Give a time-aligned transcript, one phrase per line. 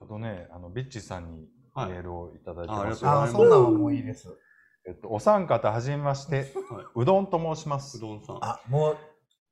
[0.00, 2.82] あとね、あの、ビッチさんにメールをいただいてます。
[2.82, 4.28] がとうございああ、そんなんはもういいです。
[4.86, 7.98] えっと、お三方、はじめまして、はいうどんと申します。
[7.98, 8.38] うどんさん。
[8.42, 8.96] あ、もう、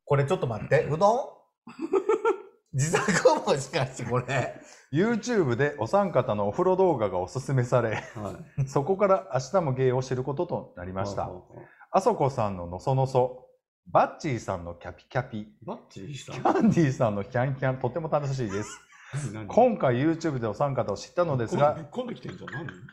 [0.04, 0.84] これちょっと待って。
[0.84, 1.18] うどん？
[2.74, 4.60] 自作もしかしてこれ。
[4.92, 8.66] YouTube でお三方のお風呂動画がおすすめされ、はい。
[8.68, 11.28] そこから明日も芸を知ることとなりましたは。
[11.28, 11.66] いはいはい
[11.96, 13.46] あそこさんののそのそ、
[13.86, 18.80] バッチーさんのキャピキャピ、バッチリしたキャンディーさんのキャンキャン、とても楽しいです。
[19.32, 19.46] 何？
[19.46, 21.76] 今回 YouTube でお三方を知ったのですが、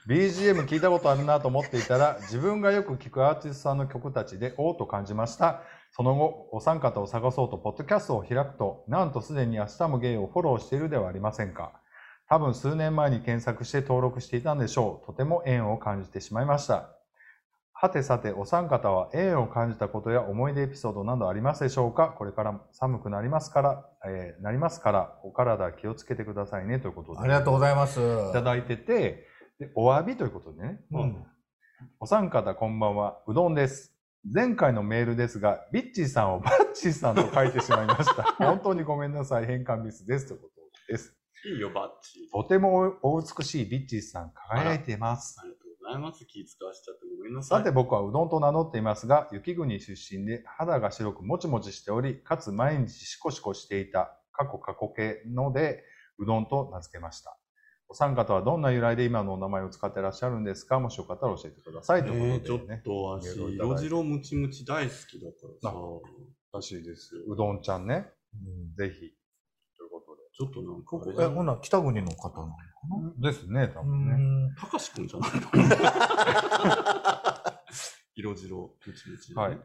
[0.08, 5.62] BGM 聞いたことあるなと思っていたら、自分がよく聞くアーティストさんの曲たちで、おーと感じました。
[5.92, 11.74] その後、お三方を探そうと、ポッドキャストを開くと、なんとすでに明日もゲイをフォローしているではありませんか。
[12.30, 15.06] 多分数年前に検索して登録していたんでしょう。
[15.06, 17.01] とても縁を感じてしまいました。
[17.82, 22.10] はてさて、お三方は縁を感じたことや思い出エピソードなどありますでしょうか？
[22.16, 27.20] これから寒くなりますから、えーなりますから、お体気をつけてくださいねということで。
[27.22, 28.00] ありがとうございます。
[28.00, 29.26] いただいてて、
[29.60, 31.26] でお詫びということでね、うん。
[32.00, 33.96] お三方こんばんは、うどんです。
[34.32, 38.22] 前回のメールですが、ビッチーさんを バッチーさんと書いてしまいました。
[38.46, 40.28] 本当にごめんなさい、変換ミスです。
[40.28, 40.54] ということ
[40.88, 41.18] です。
[41.52, 42.30] いいよ、バッチ。
[42.32, 45.40] とてもおお美しいビッチーさん、輝いています
[45.92, 46.26] ございます。
[46.26, 47.60] 気使わしちゃってごめんなさい。
[47.60, 55.84] さて僕はうどんと名乗っていますが、雪国出身で肌が白くもちもちしており、かつ毎日シコシコしていた過去過去形ので、
[56.18, 57.38] うどんと名付けました。
[57.90, 60.80] お三方はどんな由来で今のお名前を使ってらっしゃるんですか？
[60.80, 62.06] もしよかったら教えてください。
[62.06, 62.82] とえいうー、ちょっことでね。
[62.86, 65.78] と私、メールをいただいて色白ムチムチ大好きだからさ、
[66.54, 67.22] らしいですよ。
[67.28, 68.08] うどんちゃんね。
[68.34, 69.00] うんぜひ。
[69.78, 70.22] ということで。
[70.34, 72.56] ちょっとなんかえ、ほんなら北国の方なのか
[73.20, 74.14] ですね、多な分ね。
[74.14, 74.18] う
[74.52, 75.42] んたかしくんじゃないの？
[78.16, 79.54] 色白ムチムチ、はい。
[79.54, 79.58] あ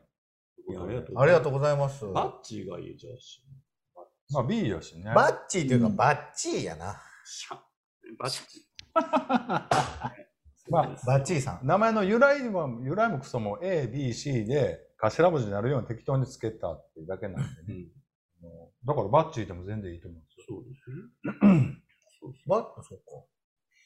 [1.27, 2.05] りがとうございます。
[2.07, 3.43] バッチーがいいじゃんし。
[4.31, 5.13] まあ B やしね。
[5.15, 7.01] バッチーというか、バッチーやな。
[7.25, 7.57] シャ
[8.19, 8.41] バッチ
[10.71, 11.67] まあ バッチーさん。
[11.67, 17.37] 名前の由来は、由来もクソも A、B、C で頭文字になるように適当につけたっていうだけなん
[17.67, 17.87] でね。
[18.85, 20.45] だからバッチーでも全然いいと思うんですよ。
[20.49, 20.91] そうです
[21.71, 21.83] ね。
[22.47, 23.05] バッ、そうか。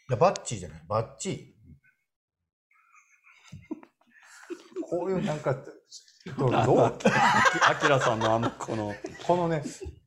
[0.08, 0.82] いや、バッチーじゃない。
[0.88, 1.54] バッチ
[4.88, 5.54] こういうなんか、
[6.38, 6.50] どう？
[6.50, 8.94] どうあきらさんのあの、この、
[9.26, 9.62] このね、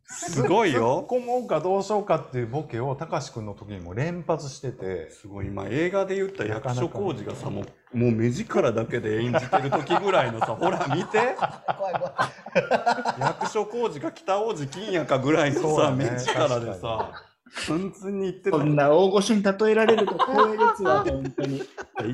[0.05, 1.07] すごいよ。
[1.09, 11.77] 突っ込もうかどうしようかっていうボケを、たかしくんの時にも連発してて、すごい、今映画で言った役所広司がさ、もう、もう目力だけで演じてる時ぐらいのさ、 ほら見て、ー。
[11.77, 12.09] 怖い怖
[13.17, 13.19] い。
[13.19, 17.11] 役所広司が北王子金やかぐらいのさ、ね目力でさ、
[17.55, 21.61] ツンツンに言ってたそんな大御所に例えられると光栄ですわ、本当に。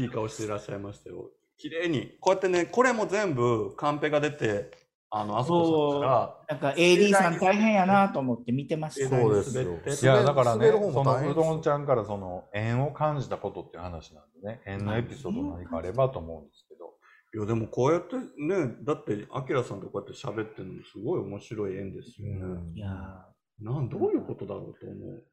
[0.01, 1.29] いい顔していらっしゃいましたよ。
[1.57, 2.17] 綺麗に。
[2.19, 4.71] こうやってね、これも全部カンペが出て、
[5.11, 9.09] あの、あそこさんが、なんか AD さん大変やなと思って見てました。
[9.09, 16.93] そうですよいや、だからね、そのうどんちゃんからその縁を感じたことっていう話なんでね、縁のエピソード何かあればと思うんですけど、
[17.33, 22.39] いや、でもこうやってね、だって、アキラさんとこうやって喋ってるのもすごい面白い縁ですよね。
[22.41, 23.28] うんいや
[23.61, 25.25] なん、どういうことだろうと思う。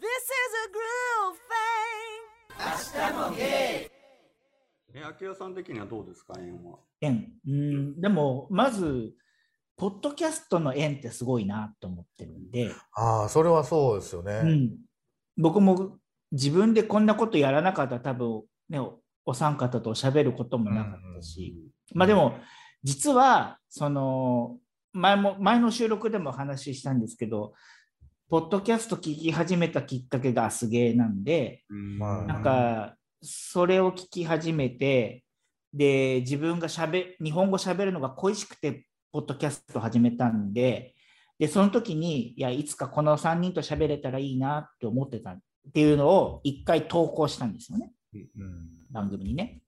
[0.00, 1.38] This is a groove
[3.34, 3.90] thing.
[4.94, 6.78] え、アキラさん的にはどうですか、縁は？
[7.02, 7.32] ー縁。
[7.46, 9.12] うん、でも、まず、
[9.76, 14.40] ポッドキャストの縁ってすごいなと思ってるんで、ああ、それはそうですよね。
[14.42, 14.76] うん、
[15.36, 15.98] 僕も
[16.32, 21.54] 自分でこんなことやらなかったら多分、ね、おお三方と喋ることもなかったし、
[21.94, 22.38] まあでも、
[22.82, 24.58] 実は、その、
[24.92, 27.54] 前も、前の収録でも話したんですけど、
[28.28, 35.24] ポッドキャスト聞き始めたきっかけがアスゲーなんで、うんまあなんか、それを聞き始めて、
[35.72, 40.94] で、自分がしゃべ、日本語喋るのが恋しくて、ポッドキャスト始めたんで、
[41.38, 45.38] で、その時に、いや、いつかこの3人と喋れたらいいなって思ってたっ
[45.72, 47.92] ていうのを一回投稿したんですよね。
[48.14, 49.60] うん番組にね。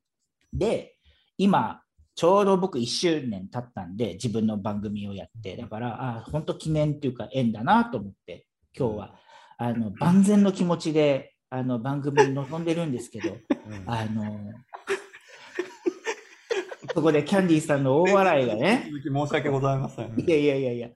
[0.53, 0.97] で、
[1.37, 1.83] 今、
[2.15, 9.15] ちょうど僕1周年経ったんで、自分の番組をやって、だから、あ本当記念っていうか縁だなと思って、今日は、
[9.59, 13.85] あの、万全の気持ちで、あの、番組に臨んでるんですけど、うん。
[13.87, 14.53] あの、
[16.95, 20.19] そこでキャンディーさんの大笑いがね、続き申し訳ございません。
[20.19, 20.89] いやいやいやいや、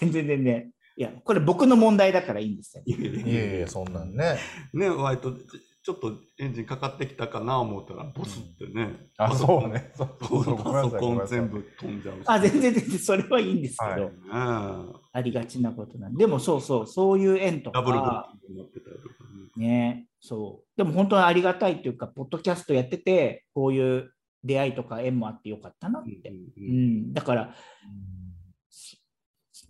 [0.00, 2.82] 全然全然、いや、これ僕の問題だからいいんですよ。
[2.86, 4.38] いやいやいえいえ、そんなんね。
[4.72, 5.34] ね、割と
[5.82, 9.08] ちちょっとエンジンかかってきたかな思ったら、ボスってね。
[9.18, 9.90] あ、そうね。
[9.96, 10.44] そうパソコン。
[10.44, 12.22] そうパソコン全部飛んじゃうし。
[12.26, 19.14] あ、全然全然、それはいいんですけど、はいねありがちなことなんで、でもそうそう、そういう縁とダブルブッになってたりとか
[19.56, 19.66] ね。
[19.66, 20.68] ね、そう。
[20.76, 24.12] でも本当にありがたいというか、ポッドキャストやってて、こういう
[24.44, 26.28] 出会いとか縁もあってよかったなって。
[26.28, 26.76] うんううんうん
[27.08, 27.54] ん、だから、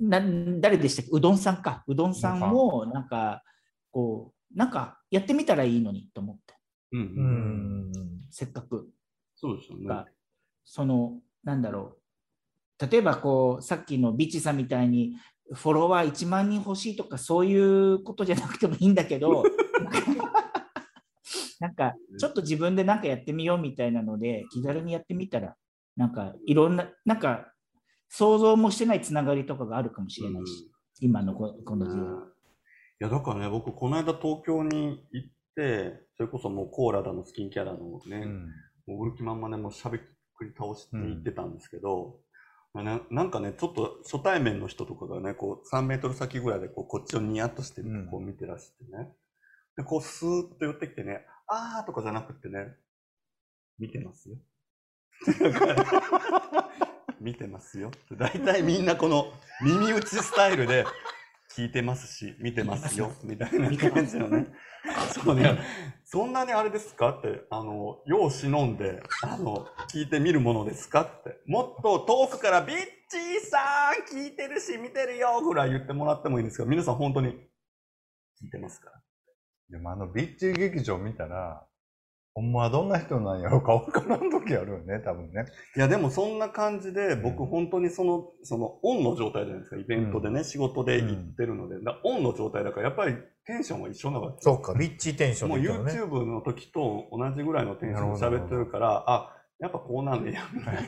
[0.00, 0.20] な
[0.60, 1.10] 誰でしたっけ？
[1.12, 1.82] うどんさんか。
[1.86, 3.42] うどんさんも、なんか、
[3.90, 6.54] こう、なんかやってみたらいいのにと思って、
[6.92, 7.02] うんう。
[7.02, 7.92] うんん。
[8.30, 8.88] せっかく
[9.36, 9.86] そうですよね。
[9.86, 10.06] が、
[10.64, 11.96] その、なんだろ
[12.78, 15.16] う、例えばこう、さっきのビッチさんみたいに、
[15.52, 19.44] フォロワー1万人欲しいとか、そういうことじゃなくてもいいんだけど、
[21.58, 25.56] なんか、ちょっと自分でなんかやってみようみたいなので、気軽にやってみたら、
[25.96, 27.52] なんか、いろんな、なんか、
[28.08, 30.70] 想像もしてないつながりとかがあるかもしれないし、
[31.00, 32.04] 今のここの時代。
[33.00, 38.48] いや、だからね、僕、この間東京に行って、それこそもうコーラだのスキンキャラのね、うん
[38.86, 40.04] もう売る気満々でもうしゃべく
[40.42, 42.18] り倒して行ってたんですけど、
[42.74, 49.12] まあななんかね、ちょっと初対面の人とかがね、こう3メートル先ぐらいでこうこっちをニヤッとしてうんこう見てらしてね、
[49.76, 52.74] で、こうスーッと寄ってきてね、あーとかじゃなくてね、
[53.78, 54.36] 見てますよ。
[57.20, 57.90] 見てますよ。
[58.12, 59.32] 大体みんなこの
[59.62, 60.86] 耳打ちスタイルで
[61.56, 64.46] 聞いてますし、見てますよ、みたいな感じのね。
[65.12, 65.58] そうね。
[66.04, 71.40] そんなにあれですかって、あの、よう忍んで、あの、聞いてみるものですかって。
[71.46, 73.58] もっと遠くからビッチーさ
[73.90, 77.32] ん聞いてるし見てるよぐらい言ってもらってもいいんですけど、皆さん本当に
[78.40, 79.02] 聞いてますから。
[79.70, 81.66] でもあのビッチ劇場見たら、
[82.34, 85.46] ほんまはどんな人なんやろか分からん時あるよね、多分ね。
[85.76, 89.76] いや、でもそんな感じで、僕うん本当にその、その、オンの状態じゃないですか。
[89.76, 91.82] イベントでね、仕事で行ってるので。
[91.82, 93.16] だオンの状態だから、やっぱり
[93.46, 94.38] テンションは一緒なわけ。
[94.40, 95.58] そうか、ビッチテンションもう。
[95.58, 100.80] YouTube の時と同じぐらいのテンションで喋ってるから、あ、やっぱこうなんでや、みたいな。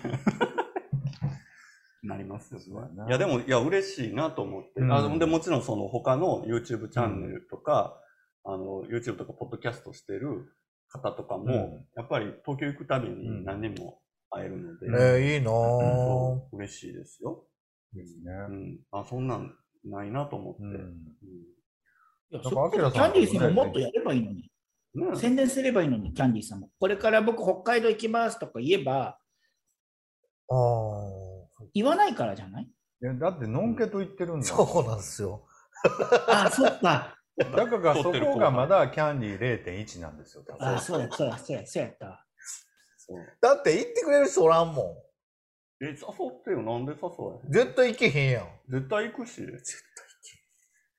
[2.15, 3.05] なりますよね。
[3.09, 4.81] いや、でも、いや、嬉しいなと思って。
[4.81, 7.99] うんあで、もちろんその他の YouTube チャンネルとか、
[8.45, 10.53] あの、YouTube とかポッドキャストしてる
[10.93, 14.01] 方とかも、うんやっぱり東京行くたびにうん何人も
[14.31, 16.41] 会えるので、うんえー、いいなぁ。
[16.53, 17.45] 嬉しいですよ。
[17.93, 18.33] ですね。
[18.49, 18.79] うん。
[18.91, 19.55] あ、そんなん
[19.85, 20.63] ないなと思って。
[20.63, 20.79] うんうん
[22.31, 24.51] いやなんかそこキャンディーさんももっとやればいいのに。
[24.95, 26.71] ね宣伝すればいいのに、キャンディーさんも。
[26.81, 29.19] これから僕、北海道行きますとか言えば、
[30.49, 31.65] ああ。
[31.75, 32.65] 言わないからじゃない？
[32.65, 34.55] いやだって、のんけと言ってるんだよ。
[34.67, 35.47] そうなんですよ。
[36.29, 37.19] あ、そっか。
[37.39, 40.45] だからそこがまだキャンディー0.1なんですよ。
[40.59, 42.27] あ、そうや、そうや、そうや、そうやった
[43.41, 45.05] だって行ってくれる人おらんも
[45.81, 45.97] え、誘っ
[46.45, 46.63] てよ。
[46.63, 47.53] なんで誘わへんん。
[47.53, 48.49] 絶対行けへんやん。
[48.69, 49.43] 絶対行くし。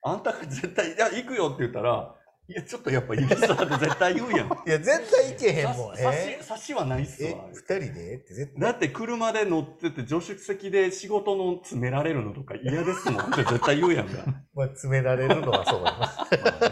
[0.02, 2.14] あんたが絶対、いや、行くよって言ったら、
[2.46, 4.48] いや、ちょっとやっぱ行きそうだって絶対言うやん。
[4.66, 5.96] いや、絶対行けへんもん。
[5.96, 6.38] さえ？
[6.42, 7.32] 差し、差しはないっすえ？
[7.32, 7.48] わ。
[7.52, 8.16] 二人で？
[8.16, 8.60] って絶対。
[8.60, 14.24] だって車で乗ってて助手席で仕事の詰められるのとか嫌ですもんって絶対言うやんか。
[14.52, 15.98] まあ、詰められるのはそうだ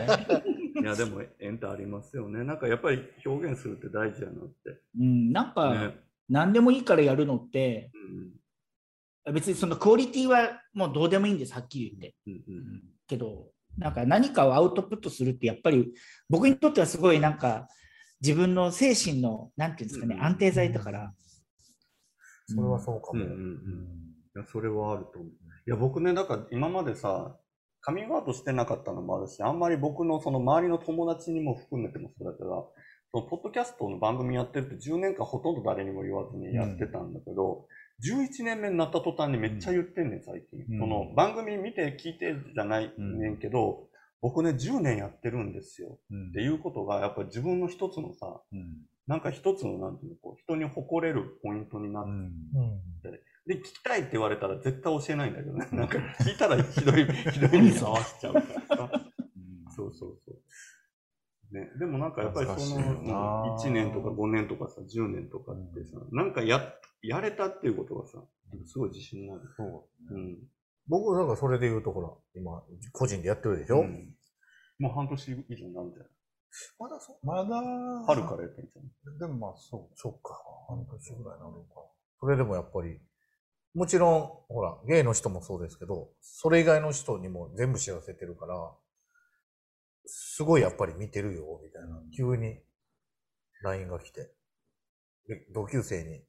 [0.07, 0.43] な。
[0.83, 2.45] いや、でも、エンタありますよね。
[2.45, 4.81] なんかやっぱり表現するって大事やなって。
[4.99, 5.95] うん、なんか、ね。
[6.29, 7.91] 何でもいいからやるのって、
[9.27, 9.35] うん。
[9.35, 12.17] 別にそのクオリティはもうどうでもいいんです、はっきり言って。
[12.27, 15.93] うんうんけど、なんか何かをアウトプットするって、やっぱり
[16.29, 17.69] 僕にとってはすごいなんか、
[18.21, 21.13] 自分の精神の、なんていうんですかね、うん安定剤だから。
[22.47, 23.25] それはそうかも。
[23.25, 24.13] うんうんうん。
[24.37, 25.29] いや、それはあると思う。
[25.29, 25.31] い
[25.67, 27.37] や、僕ね、だから今までさ、
[27.81, 32.73] カミングアウトしてなかったのもあるし、あんまり僕のその周りの友達にも含めてもそうだけど、
[33.11, 37.67] そのポッドキャストの番組やってるって10年間ほとんど誰にも言わずにやってたんだけど、
[38.05, 40.65] 11年目になった途端にめっちゃ言ってんねん、最近。
[40.71, 43.89] うんその番組見て聞いてじゃないねんけど、
[44.21, 45.99] 僕ね、10年やってるんですよ。
[46.11, 53.13] うんっていうことが、やっぱり自分の一つのさ、うんなんか一つの、なんていうの、こう、人に誇れるポイントになってうんうん。
[53.47, 55.69] で、聞きたいって言われたら絶対教えないんだけどね。
[55.73, 58.91] なんか聞いたらひどい、ひどい目に合わせちゃうからさ。
[59.75, 61.55] そうそうそう。
[61.55, 68.23] ね、でもなんかやっぱりその、難しいよなうん1年とか5年とかさ、10年とかってさ、なんかや、やれたっていうことがさ、
[68.67, 69.41] すごい自信になる。
[69.57, 70.39] そううん。
[70.89, 74.15] 僕、なんかそれで言うと、ほら、今、個人でやってるでしょ、うん
[74.79, 76.09] もう半年以上になるんじゃない？
[76.79, 79.19] まだそまだ、春からやってんじゃん。
[79.19, 80.35] でもまあそそっか。
[80.69, 81.83] 半年ぐらいなのか。
[82.19, 82.99] それでもやっぱり、
[83.75, 88.75] もちろん、ほら、ゲイの人もそうですけど、それ以外の人にも全部知らせてるから、
[90.07, 92.03] すごいやっぱり見てるよ、みたいな。
[92.17, 92.59] 急に
[93.63, 94.35] LINE が来て、
[95.29, 96.25] で同級生に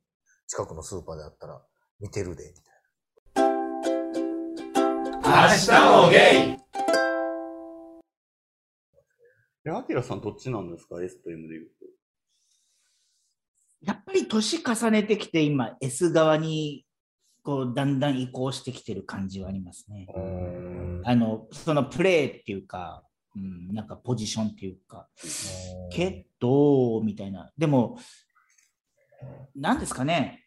[0.48, 1.62] 近くのスーパーで会ったら、
[2.00, 2.74] 見てるで、みたい
[5.26, 5.72] 明日
[6.04, 6.64] もゲイ
[9.66, 11.86] え、アキラさんどっちなんですか ?S と M で言うと。
[13.82, 16.86] やっぱり年重ねてきて、今、S 側に、
[17.44, 20.08] こう、だんだん移行してきてる感じはありますね。
[20.08, 21.10] な。
[21.12, 23.04] あの、そのプレーっていうか、
[23.36, 25.08] うん、なんかポジションっていうか、
[25.92, 27.52] けど、みたいな。
[27.58, 27.98] でも、
[29.56, 30.46] なんですかね。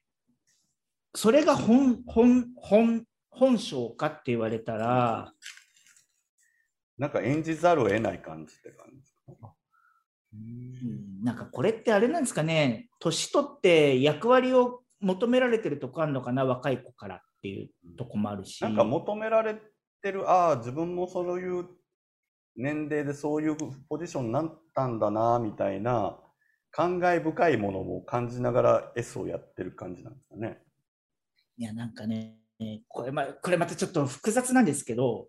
[1.14, 5.32] それが本、本、本、本性かって言われたら、
[6.98, 9.16] なんか演じざるを得ない感じって感じです
[11.22, 18.62] なんかこれってあれなんですかね、年取って役割を求められてるとこあるのかな、若い子からっていうとこもあるし。
[18.62, 19.60] なんか求められ
[20.02, 21.66] てる、ああ、自分もそういう
[22.54, 23.56] 年齢でそういう
[23.88, 26.18] ポジションになったんだな、みたいな、
[26.76, 30.58] 感慨深いものも感じながら S をやってる感じなんですかね。
[31.56, 32.36] いや、なんかね、
[32.86, 35.28] これまこれまたちょっと複雑なんですけど、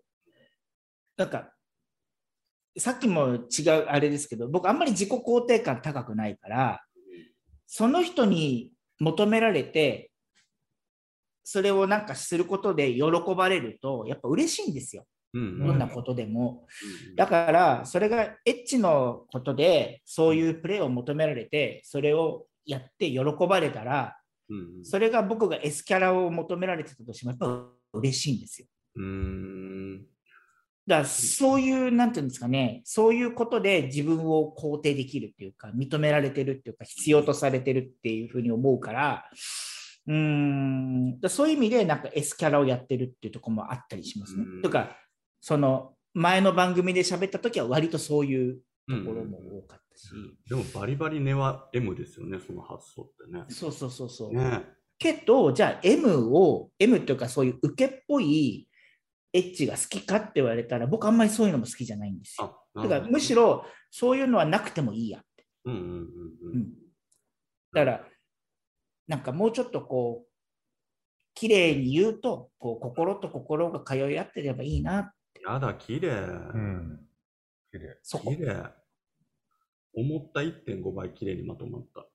[1.16, 1.54] なんか、
[2.76, 6.84] さっきも違うあれですけど、僕あんまり自己肯定感高くないから、
[7.66, 10.10] その人に求められて、
[11.44, 15.06] それをなんかすることで喜ばれると、やっぱ嬉しいんですよ。
[15.34, 16.66] うんどんなことでも。
[17.16, 24.16] だから、それがエッチのことで、そういうプレーを求められて、それをやって喜ばれたら、
[24.48, 28.68] うんそれが僕が S キャラを求められてたとしても、やっぱ嬉しいんですよ。
[28.96, 30.02] うん。
[30.86, 39.24] だから、そういう、なんていうんですかね、そういうことで自分を肯定できるっていうか、認められてるっていうか、必要とされてるっていうふうに思うから、
[40.06, 44.62] うーん、そういう意味で、なんか S キャラをやってるっていうところもあったりしますねうん。
[44.62, 44.96] とか、
[45.40, 50.08] その、前の番組で喋った時は割とそういうところも多かったし、
[50.48, 53.44] でもバリバリ根は M ですよね、その発想ってね。
[53.48, 54.34] そうそうそうそう。
[54.34, 54.64] ね
[54.98, 58.68] けど、じゃあ M を、M っていうかそういう受けっぽい
[59.32, 62.58] エッチが好きかって言われたら、僕あんまりそういうのも好きじゃないんですよ。
[62.74, 65.46] あ、だからむしろそういうのはなくてもいいやって。
[65.66, 66.06] うんうんうんう
[66.54, 66.58] うん。
[66.60, 66.72] ん、
[67.72, 68.04] だから、
[69.06, 70.28] なんかもうちょっとこう、
[71.34, 75.12] 綺麗に言うと、こう心と心が通い合ってればいいな。
[75.46, 76.08] やだ、綺麗。
[76.08, 77.00] うん。
[77.70, 77.98] 綺麗。
[78.02, 78.42] そこ綺。
[78.42, 78.72] 麗。
[79.94, 82.06] 思った1.5倍綺麗にまとまった。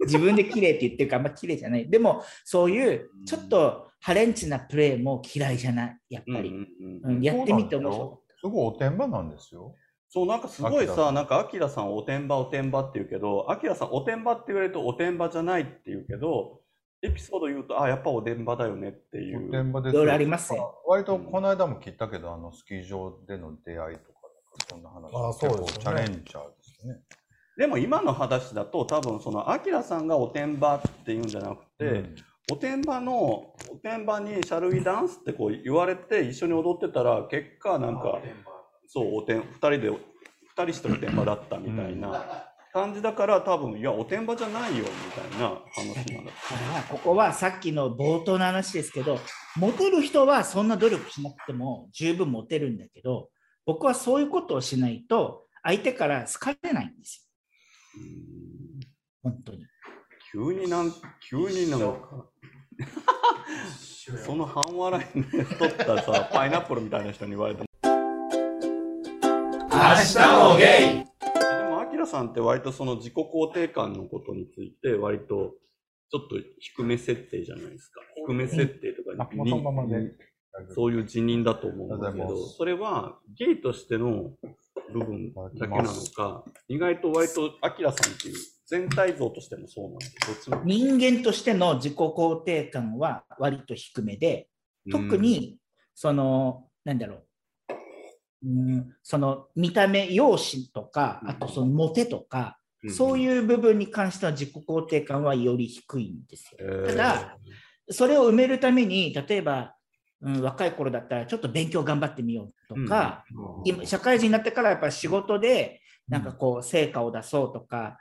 [0.00, 1.88] 自分で綺麗って言ってるからあんま綺麗じゃない。
[1.88, 6.50] でも、そういうちょっとハレンチなプレーも嫌いじゃない、やっぱり。
[6.50, 9.74] うんうんやってみて面白かっすごいおてんばなんですよ。
[10.10, 16.60] そう、なんかすごいさ、なんか、アキラさんおてんばおてんばって言うけど、アキラさんおてんばって言われるとおてんばじゃないって言うけど、
[17.04, 19.48] エピソード言うと、あ、やっぱおてんばだよねっていう。
[19.48, 24.20] おてんばでいろいろありますよ割とこの間も聞いたけど、あのスキー場での出会いとか、
[24.70, 25.10] そんな話。
[25.14, 25.72] あそうですよね。
[25.82, 27.00] チャレンジャーですね。
[27.58, 32.14] でも今の話だと、多分その、アキラさんがおてんばって言うんじゃなくて、うん。
[32.52, 38.18] おてんばの、おてんばにシャルウィダンスってこう言われて一緒に踊ってたら、結果なんか、
[38.86, 46.32] そう、おてん、二人で、二人しておてんばだったみたいな感じだから、多分、いや、おてんばじゃないよ、みたいな話なんだ。
[46.90, 49.20] ここはさっきの冒頭の話ですけど、
[49.56, 53.28] モテる人はそんな努力しなくても十分モテるんだけど、
[53.64, 57.30] 僕はそういうことをしないと、相手から好かれないんです
[57.96, 58.02] うん
[58.82, 58.88] よ。
[59.22, 59.64] 本当に。
[60.32, 60.92] 急になん、
[61.30, 62.26] 急になんか、
[64.26, 67.66] その半笑いで取ったさ、パイナップルみたいな人に言われても。
[69.70, 71.13] 明日もゲイ
[72.04, 75.54] えでも、アキラさんって割とその自己肯定感のことについて、割と
[76.10, 78.00] ちょっと低め設定じゃないですか。
[78.16, 80.12] 低め設定とかあ、もうそのままで。
[80.72, 84.30] そういう辞任だと思うんだけど、それはゲイとしての
[84.92, 90.62] 部分だけなのか、意外と割とアキラさんっていう全体像としてもそうなんですどっちも。
[90.64, 94.48] 人間としての自己肯定感は割と低めで、
[94.90, 95.58] 特に、
[95.94, 97.26] その、なんだろう、
[98.44, 102.58] うん、そそ見た目、容姿とか、あとそのモテとか、
[102.90, 106.82] そうういう部分に関しては自己肯定感はより低いんですよ。
[106.82, 107.38] ん、ただ、
[107.90, 109.74] それを埋めるために、例えば、
[110.20, 113.24] うん、若い頃だったらちょっと勉強頑張ってみようとか、
[113.64, 117.98] 今社会人になってからやっぱり仕事でなんかこう成果を出そうとか、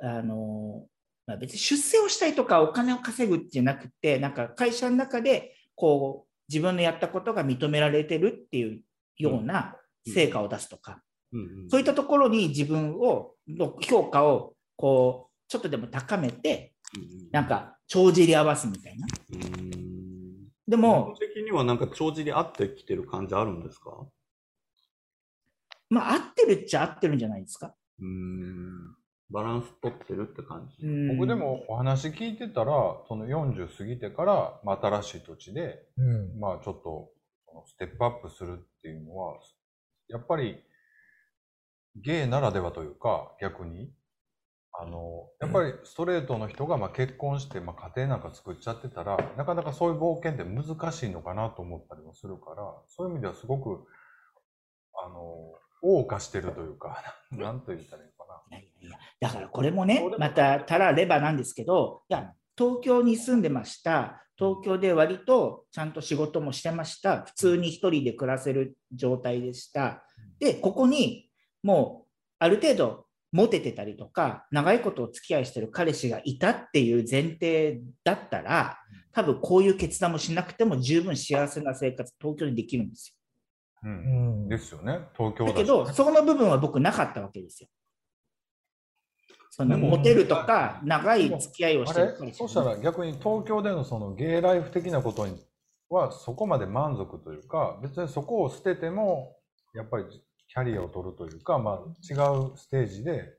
[0.00, 0.86] あの
[1.26, 8.80] まあ、別に出世をしたいとかお金を稼ぐじゃなくてなんか会社の中でこう自分のやったことが認められてるっていう
[9.18, 11.02] ような成果を出すとか、
[11.68, 16.72] そういったところに自分をの評価をこうちょっとでも高めて
[17.30, 19.06] なんか帳尻合わすみたいな。
[19.32, 20.48] うん。
[20.68, 24.06] でもも、的にはなんか帳尻合ってきてる感じあるんですか？
[25.88, 27.74] まあ合ってるっちゃ合ってるんじゃないですか。
[28.00, 28.96] うん。
[29.30, 30.86] バランス取ってるって感じ。
[30.86, 31.18] うん。
[31.18, 32.72] 僕でもお話聞いてたら、
[33.08, 36.40] その40過ぎてから、まあ、新しい土地で、うん。
[36.40, 37.10] まあちょっと
[37.66, 39.38] ステップアップするっていうのは、
[40.08, 40.62] やっぱり
[41.96, 43.90] ゲイならではというか、逆に、
[44.78, 53.86] あの、やっぱりストレートの人がまあ結婚して、まあ、家庭なんか作っちゃってたら、なかなかそういう冒険って難しいのかなと思ったりもするから、そういう意味ではすごく、
[55.02, 58.58] あの、謳歌してるというか、 なんと言ったらいいのかな。
[58.58, 70.04] いやいやだからこれもね、またたらればなんですけど、いや、東京に住んでました、東京で割とちゃんと仕事もしてました、普通に一人で暮らせる状態でした。
[70.38, 71.30] で、ここに
[71.62, 72.06] もう
[72.38, 78.78] ある程度モテてたりとか、長いことお付き合いしてる彼氏がいたっていう前提だったら、
[79.12, 83.18] 多分こういう決断もしなくても十分幸せな生活、東京にできるんです
[83.82, 83.88] う。
[83.88, 84.48] うんん。
[84.48, 85.00] ですよね。
[85.16, 85.52] 東京よ。
[85.52, 87.68] だだしけど、そこの部分は僕なかったわけですよ。
[89.56, 95.38] そのモテるとか、長い付き合いをあしてるれ彼氏そしたら逆に東京でのそのゲイライフ的なことに
[95.88, 99.34] はそこまで満足というか、別にそこを捨てても、
[99.72, 100.04] やっぱり
[100.48, 103.32] キャリアを取るというか、まあ違うステージで、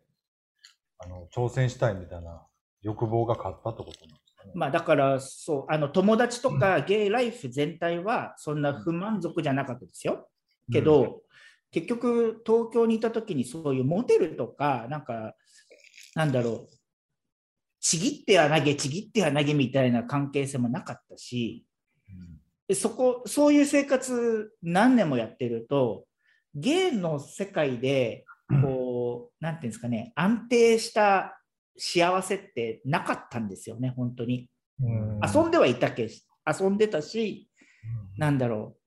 [0.98, 2.42] あの、挑戦したいみたいな
[2.82, 4.52] 欲望が勝ったってことなんですかね。
[4.56, 10.28] まあだからそうあの友達とかゲイライフ全体はそんな不満足じゃなかったですよ。
[10.74, 11.22] けど、
[11.70, 15.36] 結局東京にいた時にそういうモテるとかなんか
[16.18, 16.70] なんだろう。
[17.80, 21.64] ちぎっては投げちぎっては投げみたいな関係性もなかったし
[22.10, 22.40] うん。
[22.68, 26.06] でそこそういう生活何年もやってると
[26.56, 28.26] ゲイの世界で
[28.64, 31.40] こう、なんていうんですかね安定した
[31.78, 34.50] 幸せってなかったんですよね本当に。
[34.82, 35.20] うん。
[35.24, 36.10] 遊んではいたけ
[36.48, 37.48] 遊んでたし、
[38.18, 38.80] なんだろう、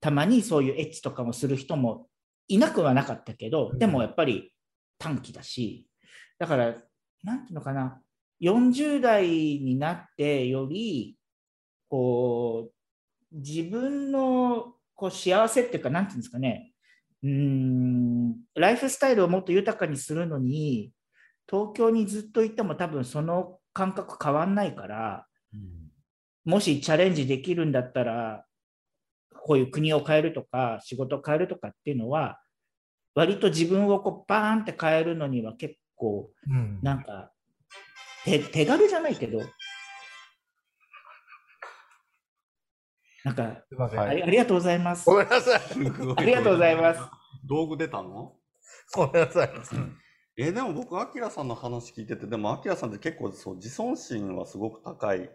[0.00, 2.06] たまにそういうエッチとかもする人も
[2.46, 4.54] いなくはなかったけど、でもやっぱり
[4.98, 5.87] 短期だし、
[6.38, 6.74] だから、
[7.22, 8.00] なんていうのかな、
[8.40, 11.16] 40代になってより、
[11.88, 16.72] こう、自分のこう幸せっていうか、なんていうんですかね、
[17.22, 20.92] うーん、ライフスタイルをもっと豊かにするのに、
[21.48, 25.26] 東京にずっといても多分その感覚変わんないから、
[26.44, 28.44] もしチャレンジできるんだったら、
[29.40, 32.40] こういう国を変えるとか、仕事を変えるとかっていうのは、
[33.14, 37.32] 割と自分をこうバーンって変えるのには結構、うんなんか、
[38.24, 39.40] 手手軽じゃないけど、
[43.24, 43.98] なんか、すいません。
[43.98, 45.18] はいありありがとうございますご。
[45.18, 45.60] めんなさい。
[46.16, 47.00] ありがとうございます。
[47.46, 48.36] 道具出たの？
[48.94, 49.50] ごめんなさい。
[50.38, 55.28] えーでも僕、アキラさんの話聞いてて、でもアキラさんって結構そう自尊心はすごく高い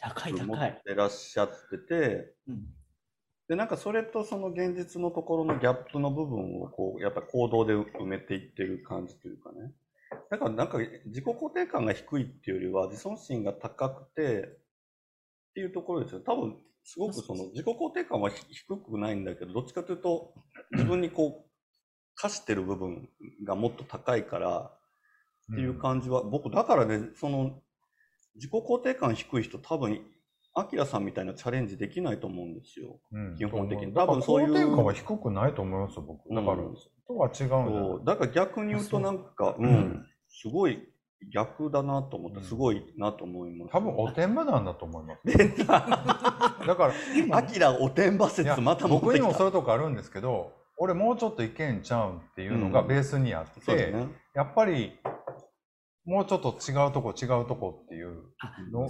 [0.00, 0.70] 高いと思高い。
[0.70, 2.66] ってらっしゃってて、うん
[3.48, 9.72] で、なんかそれとその現実のところのギャップの部分をこう、やっぱ行動で埋めていってる感じというかね。
[10.32, 14.48] だからなんか自己肯定感が低いっていうよりは自尊心が高くてっ
[15.54, 16.22] ていうところですよ。
[16.24, 20.32] 多分すごくその自己肯定感はひ低くないんだけど、どっちかというと
[20.70, 21.50] 自分にこう
[22.14, 23.10] 課してる部分
[23.44, 24.58] がもっと高いから
[25.52, 27.60] っていう感じは、僕だからね、その
[28.36, 30.00] 自己肯定感低い人多分
[30.54, 33.00] アキラさんみたいなチャレンジできないと思うんですよ。
[33.12, 33.36] うん。
[33.36, 33.92] 基本的に。
[33.92, 34.46] 多分そいう。
[34.46, 36.34] いう肯定感は低くないと思いますよ、僕。
[36.34, 38.14] だから、うんとは違うんだ。
[38.14, 40.82] だから逆に言うとなんか、ううんん、すごい
[41.32, 43.72] 逆だなと思って、うんすごいなと思います。
[43.72, 45.66] 多分おてんばなんだと思います。
[45.66, 46.92] だから、
[47.36, 49.12] アキラおてんば説また持ってきた。
[49.12, 54.08] 僕にもそういうとこあるんですけど、俺もうちょっといけんちゃうんっていうのがうんベースにあって、そうですね。
[54.34, 54.98] やっぱり、
[56.04, 58.22] もうちょっと違うとこ違うとこっていう。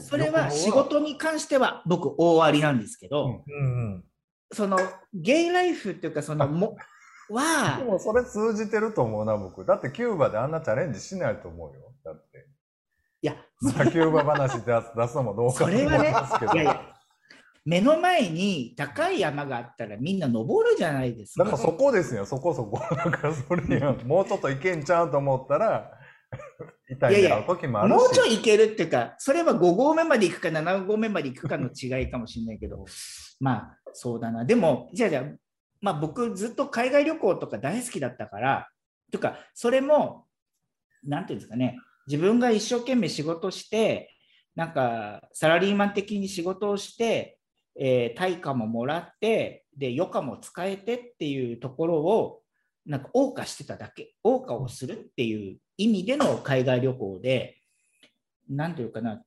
[0.01, 4.05] それは仕事に関しては僕大ありなんですけど、うんうんうん。
[4.53, 4.79] その
[5.13, 6.77] ゲイライフっていうかそのも
[7.33, 9.65] はでもそれ通じてると思うな、僕。
[9.65, 11.93] だってキューバであんなチャレンジしないと思うよ。
[12.05, 12.47] だって。
[13.23, 16.53] いやまあキューバ話出す出すのもどうかと思いそれはねますけど。
[16.55, 16.93] いやいや
[17.65, 21.45] 目の前に高い山があったらみんな登るじゃないですか。
[21.45, 22.81] だからそこですよ、そこそこ。
[22.81, 25.91] だからそれにはもうちょっといけんちゃうと思ったら、
[26.91, 27.97] 痛い目合う時もあるし。
[27.97, 32.85] もうちょい行けるっていうか、それは5合目まで行くか7合目まで行くかの違いかもしれないけど、
[33.39, 34.45] まあそうだな。
[34.45, 35.23] でも、じゃあじゃあ、
[35.83, 38.69] まあ僕ずっと海外旅行とか大好きだったから、
[39.11, 40.27] というか、それも、
[41.05, 44.09] なんていうんですかね、自分が一生懸命仕事して、
[44.55, 47.39] なんかサラリーマン的に仕事をして、
[47.79, 52.43] えー対価ももらって、で、余暇も使えてっていうところを、
[52.87, 57.59] なんか謳歌してただけ、謳歌をするっていう意味での海外旅行で、
[58.49, 59.23] なんていうかな、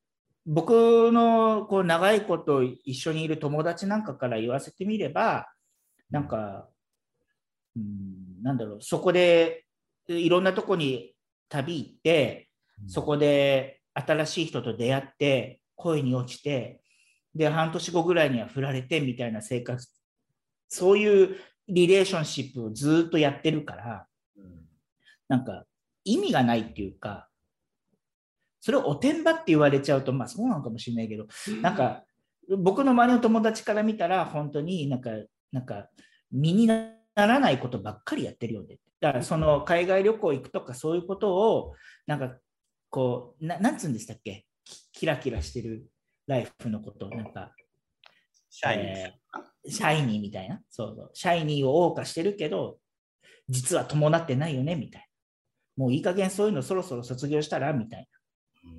[0.46, 5.48] 僕のこう長いこと一緒にいる友達なんかから言わせてみれば、
[6.10, 6.70] なんか、
[7.76, 9.66] うん、なんだろう、そこで
[10.08, 11.14] いろんなとこに
[11.50, 12.50] 旅行って、
[12.88, 16.82] そこで新しい人と出会って、恋に落ちて、
[17.34, 19.88] で、半年後ぐらいには振られてみたいな生活、
[20.70, 21.38] そういう
[21.68, 24.08] リレーションシップをずっとやってるから、
[25.28, 25.66] なんか
[26.04, 27.28] 意味がないっていうか、
[28.62, 31.28] それをおてんばって言われちゃうと、まあそうなのかもしれないけど、
[31.62, 32.04] なんか
[32.58, 35.10] 僕の周りの友達から見たら、本当になんか、
[35.52, 35.90] なんか
[36.32, 38.78] 身にならないことばっかりやってるよね。
[39.00, 41.74] だからその海外旅行行くとかそういうことを、
[42.08, 42.38] なんか
[42.90, 44.46] こう、ななんつうんでしたっけ？
[44.64, 45.86] キキラキラしてる
[46.28, 47.52] ライフのこと、なんか、
[48.50, 48.88] シャイニー。
[48.88, 49.26] えー
[49.68, 52.78] シャイニーみたいな、そうそう、シャイニーを謳歌してるけど、
[53.50, 55.10] 実は伴ってないよねみたい
[55.76, 58.08] もういい加減そういうのそろそろ卒業したらみたい
[58.64, 58.72] な。
[58.72, 58.76] っ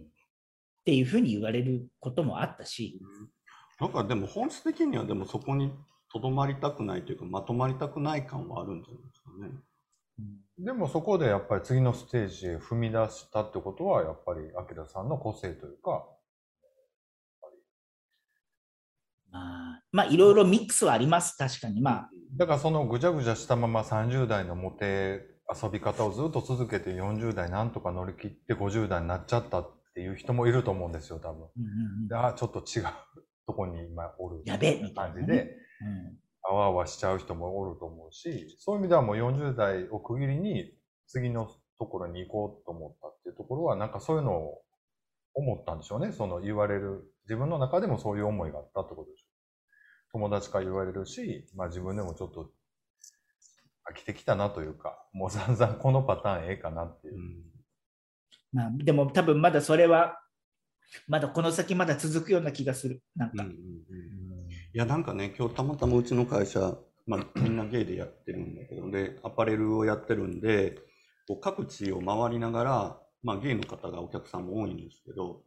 [0.85, 3.01] ていうふうに言われることもあったし、
[3.81, 5.73] なんかでも本質的にはでもそこに
[6.13, 9.51] とどまりたくないというかまとまりたくない感はあるんじゃないですかね。
[10.59, 16.07] でもそこでやっぱり次のステージへ踏み出したってことは、やっぱり、アキラさんの個性というか、
[19.31, 21.83] まあ、まあいろいろミックスはあります、確かに。
[21.83, 25.27] まあ、だからそのぐちゃぐちゃしたまま30代のモテ
[25.63, 31.39] 遊び方をずっと続けて40代なんとか乗り切って50代になっちゃったっていう人もいると思うんですよ、多分。
[31.39, 32.87] うんうんうんで、あちょっと違う
[33.47, 34.41] とこに今おる。
[34.47, 35.66] やべえみたいなね感じで、うん
[36.43, 40.73] あわあわしちゃう人もおると思うし、そういう意味ではもう40代を区切りに
[41.07, 44.63] 次のところに行こうと思ったっていうところは、なんかそういうのを
[45.35, 46.13] 思ったんでしょうね。
[46.13, 49.31] その言われる、自分の中でもそういう思いがあったってことでしょう。
[50.13, 52.51] 友達から言われるし、まあ自分でもちょっと
[53.91, 57.19] 飽きてきたなというか、もう散々このパターンええかなっていうう。
[57.19, 57.57] ん
[58.53, 60.21] まあ、でも多分まだそれは、
[61.09, 63.03] まだこの先まだ続くような気がする。
[63.17, 64.26] なんか、うんうんうん
[64.77, 70.77] いやなんかね今日たまたまうちの会社、まあ、みんなゲイでやってるんだけどでアパレルをやってるんで
[71.27, 75.41] こう各地を回りながら、まあ、ゲイの方がお客さんも多いんですけど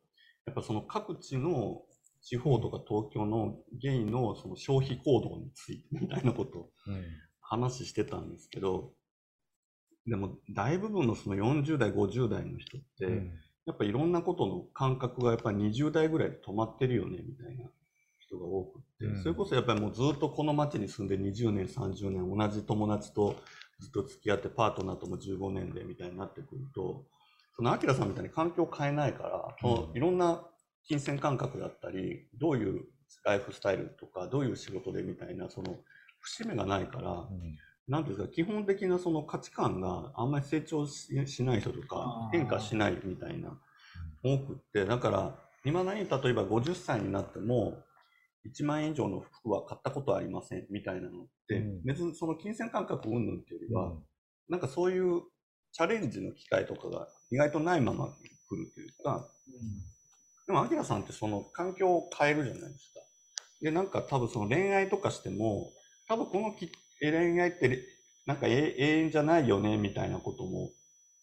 [0.48, 1.84] やっぱその各地の
[2.24, 7.04] 地方とか東京のゲイのその消費行動についてみたいなことをうん
[7.42, 8.94] 話してたんですけど
[10.08, 13.32] でも大部分のその40代50代の人って、うん。
[13.66, 17.70] やっぱいろんなことの感覚がやっぱり20代ぐらいで止まってるよねみたいな
[18.20, 19.12] 人が多くう。
[19.12, 19.22] ん。
[19.22, 23.36] それこそやっぱりもうずっとこの街に住んで20年30年同じ友達と
[23.80, 27.06] ずっと付き合ってパートナーとも15年でみたいになってくると
[27.56, 30.46] そのアキラさんみたいに環境を変えないから、そのいろんな
[30.88, 32.86] 金銭感覚だったりどういう
[33.26, 35.80] ライフスタイルとかどういう仕事でみたいなその
[36.22, 37.58] 節目がないから、うん。
[37.90, 43.58] なんていうか、基本的なその価値観があんまり成長ししない人とか変化しないみたいな、
[44.24, 45.36] 多くって、だから、
[45.66, 47.84] いまだに例えば50歳になっても、
[48.46, 51.84] 1万円以上の服は買ったことはありませんみたいなのって、うん。
[51.84, 54.04] 別にその金銭感覚云々っていうよりは、うん。
[54.50, 55.22] なんかそういう
[55.72, 59.28] チャレンジの機会とかが意外とないまま来るというか、
[60.48, 63.00] でも、アキラさんってその環境を変えるじゃないですか。
[63.62, 65.70] で、なんか多分その恋愛とかしても、
[66.08, 66.72] 多分このき
[67.02, 67.84] 恋愛って
[68.26, 70.72] なんか永永遠じゃないよねみたいなことも、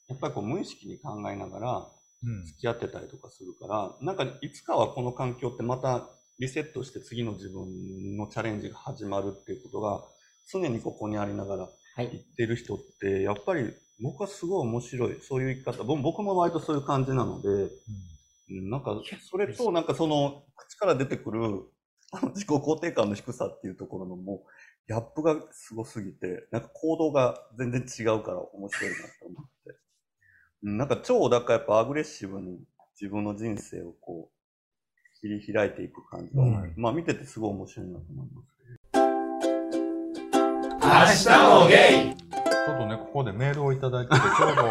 [0.08, 1.88] やっぱりこう無意識に考えながら
[2.24, 2.44] うん。
[2.46, 10.04] 付き合ってたりとかするから、なんかいつかはこの環境ってまたリセットして次の自分のチャレンジが始まるっていうことが
[10.50, 12.10] 常にここにありながらはい。
[12.12, 13.72] 言ってる人って、やっぱり
[14.02, 15.18] 僕はすごい面白い。
[15.22, 15.82] そういう生き方。
[15.82, 18.94] 僕僕も割とそういう感じなので、うんなんか、
[19.28, 21.40] それと、なんかその、口から出てくる、
[22.12, 24.38] あの自己肯定感の低さっていうところのもう、
[24.86, 29.78] ギャップがすごすぎて、なんか行動が全然違うから面白いなと思って。
[30.62, 32.60] うんなんか超、だからやっぱアグレッシブに
[33.00, 34.35] 自分の人生をこう、
[35.28, 38.56] 切り開いていく感じが、うんまあ見ててすごい面白いなと思います。
[42.66, 44.62] ちょっとね、ここでメールをいただいてて、ちょうど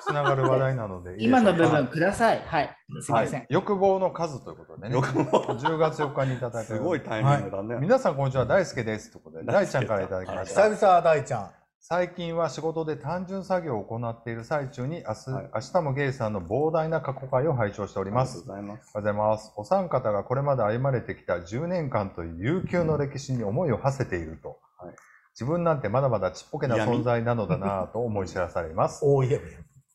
[0.00, 2.42] つながる話題なので 今の部分ください。
[2.44, 2.76] はい。
[3.00, 3.40] すいません。
[3.40, 4.94] はい、欲望の数ということでね。
[4.94, 7.76] よくも、10月4日にいただいて すごいタイミングだね。
[7.80, 9.12] 皆さんこんにちは、大輔です。
[9.12, 10.70] ということで、大ちゃんからいただきました。
[10.70, 11.50] 久々、大ちゃん。
[11.88, 18.44] 最近は仕事で単純作業を行っている最中に、明日、はい明日もゲイさんの膨大な過去回を拝聴しております。
[18.50, 19.52] ありがとうございます。
[19.54, 24.58] お三方がこれまで歩まれてきた10年間という悠久の歴史に思いを馳せていると。
[24.78, 24.96] はい
[25.38, 29.04] 自分なんてまだまだちっぽけな存在なのだなぁと思い知らされます。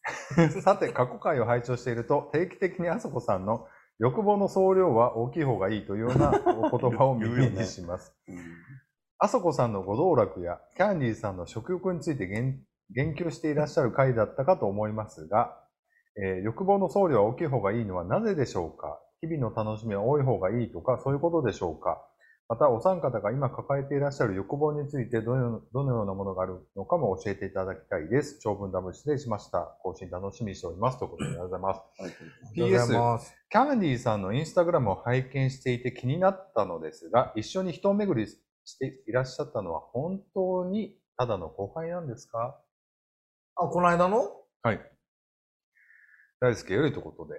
[0.61, 6.31] さて、過去回を拝聴していると、定期的にあそこさんの欲望の総量は大きい方がいいというような
[6.69, 8.13] お言葉を耳にします。
[8.27, 8.70] うん
[9.23, 15.59] あそこさんのご道楽やキャンディーさんの食欲について言言及していらっしゃる回だったかと思いますが、
[16.17, 18.99] えー欲望の総量は大きい方がいいのはなぜでしょうか？
[19.21, 22.03] 日々の楽しみは多い方がいいとか、そういうことでしょうか？
[22.49, 28.39] また、お三方が今抱えていらっしゃる欲望についてどのどのようなものがあるのかも教えていただきたいです。
[28.39, 29.77] 長文ダブル失礼しました。
[29.83, 30.97] 更新楽しみにしております。
[30.97, 32.01] ということでありがとうございます。
[32.01, 32.13] はいあ
[32.55, 33.35] りがとうございます。
[33.51, 38.27] キャンディーさんのインスタグラムを拝見していて気になったのですが、一緒に人を巡り
[38.65, 42.59] していらっしゃったのは本当にただの後輩なんですか？
[43.55, 44.29] あ、この間の？
[44.63, 44.79] はい。
[46.39, 47.35] 大輔よりということで。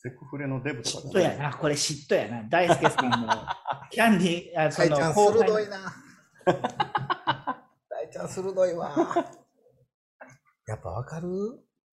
[0.00, 1.52] セクフレのデブとか嫉妬やな。
[1.54, 2.48] これ嫉妬やな。
[2.48, 3.28] 大輔さんの
[3.90, 5.78] キャンディー、あそ大ちゃん、鋭いな。
[7.90, 8.94] 大ちゃん、鋭いわ。
[10.68, 11.28] やっぱわかる？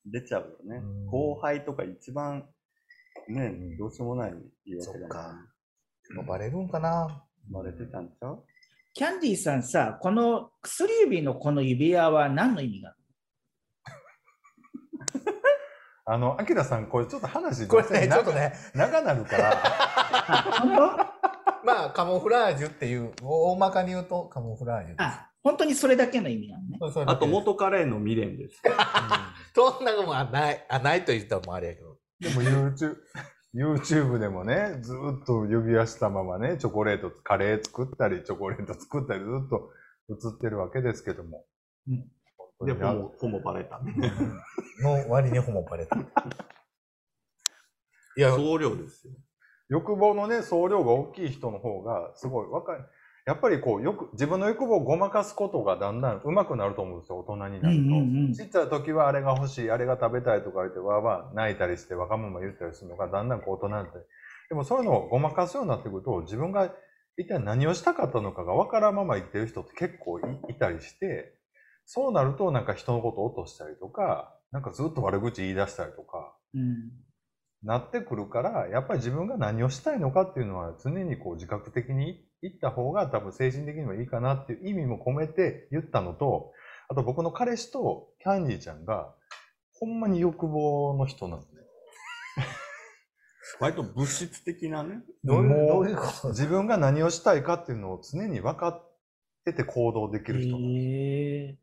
[0.05, 1.05] 出ちゃうよねうん。
[1.07, 2.47] 後輩とか一番、
[3.27, 4.33] ね、どうしようもない
[4.65, 6.15] 言い訳だよそっかね。
[6.17, 8.43] もうバレるんかなバレてたんちゃう
[8.93, 12.95] キャンディーさんさ、この薬指のこの指輪は何の意味が？
[12.95, 13.97] あ る
[16.05, 19.51] あの、アキラさん、これちょっと話、これね、ちょっとね、長なるから、
[21.65, 25.03] まあ、カモフラージュっていう、大まかに言うとカモフラージュ当。
[25.03, 26.77] あ、本当にそれだけの意味なのね。
[26.79, 28.61] そうそうあと元カレの未練です。
[29.53, 31.97] そんなのもあない、あ、ないと言ったらもうあれやけど。
[32.19, 32.95] でも YouTube、
[33.55, 39.71] YouTube でもね、ずーっと指輪したままね、チョコレート、カレー作ったり、チョコレート作ったり、ずっと
[40.09, 41.45] 映ってるわけですけども。
[41.87, 42.11] うん
[42.63, 43.81] で、ほぼ、ほぼバレた。
[44.81, 45.97] の割にホモバレた。
[48.17, 49.13] いや、総量ですよ。
[49.67, 52.79] 欲望のね、総量が大きい人の方が、すごい若い。
[53.25, 57.61] やっぱりこう、よく、自分の欲望をごまかすことがだんだん上手くなると思うんですよ、大人になると。
[57.61, 63.91] うんうんうんちっちゃい時はあれが欲しい、あれが食べたいとか言って、わーわー泣いたりして、わがまま言ったりするのが、だんだんこう大人になって。
[64.49, 66.71] でもそういうのをごまかすようになってくると、自分が
[67.17, 71.33] 一体何をしたかったのかがわからんまま言ってる人って結構いいたりして、
[71.85, 76.91] そうなるとなんか人のことを落としたりとか、なんかずっと悪口言い出したりとか、うん。
[77.63, 86.51] なってくるから、やっぱり自分が何をしたいのかっていうのは常にこう自覚的に言った方が多分精神的にもいいかなっていう意味も込めて言ったのと、
[86.87, 89.13] あと僕の彼氏とキャンディーちゃんが、
[89.73, 91.61] ほんまに欲望の人なんですね。
[93.59, 95.01] 割と物質的なね。
[95.23, 95.43] どう
[95.87, 96.29] いう、こと？
[96.29, 98.93] 自分が何をしたいかっていうのを常に分かっ
[99.45, 100.85] てて行動できる人なんです。
[100.85, 101.57] へえ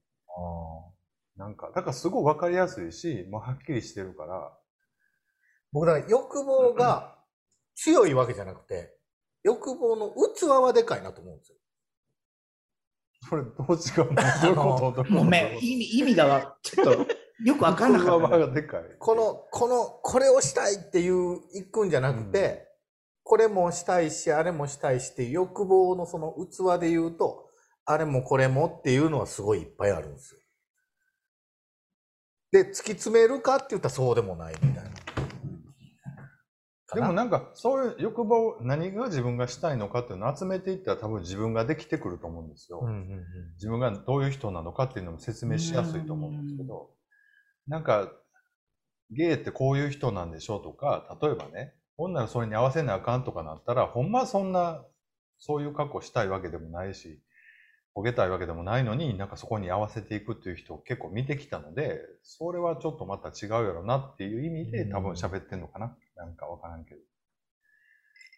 [1.37, 4.53] なんか、だからすごい分かりやすいし、もうはっきりしてるから、
[5.73, 7.19] 僕だから欲望が
[7.75, 8.95] 強いわけじゃなくて、
[9.45, 11.59] 欲望の器はでかいなと思うんですよ。
[13.29, 14.93] それどう違うの？
[14.97, 17.07] どうごめん、意味、意味がわちょっと
[17.45, 18.49] よくわかんなかった。
[18.49, 18.83] でかい。
[18.99, 22.69] この、この、これをしたいっていう、いくんじゃなくて、
[23.25, 27.49] これもしたいし、あれもしたいしっていう欲望のその器で言うと、
[27.85, 30.41] あれもこれもっていうのはすごいいっぱいあるんですよ。
[32.53, 34.91] で、突き詰めるかって言ったらそうでもないみたいな。
[36.95, 42.81] でもなんか、そういう欲望、何が自分がしたいのかっていうのを集めていったら多分自分ができてくると思うんですよ。
[42.83, 43.25] うんうんうん。
[43.55, 46.91] 自分がどういう人なのかっていうのも説明しやすいと思うんですけど、
[47.67, 48.13] なんか、
[49.11, 54.85] ゲイってこういう人なんでしょうとか、例えばね、ほんならそれに合わせなあかんとかなったら、ほんまそんな、
[55.39, 57.21] そういう格好したいわけでもないし、
[57.95, 65.97] 焦げたいわけでもないのに、なんかそこに合わせていくっていう人を結構見てきたので、それはちょっとまた違うやろなっていう意味で多分喋ってんのかな。
[66.17, 67.01] なんかわからんけど。